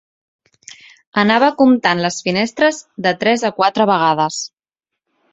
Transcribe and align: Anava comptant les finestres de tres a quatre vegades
Anava 1.23 1.49
comptant 1.59 2.01
les 2.05 2.17
finestres 2.27 2.79
de 3.07 3.11
tres 3.25 3.43
a 3.49 3.51
quatre 3.59 3.87
vegades 3.91 4.39